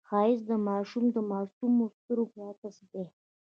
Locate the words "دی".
2.91-3.05